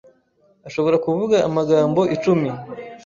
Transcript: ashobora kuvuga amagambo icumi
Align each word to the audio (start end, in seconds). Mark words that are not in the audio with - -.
ashobora 0.67 0.95
kuvuga 1.05 1.37
amagambo 1.47 2.01
icumi 2.15 2.49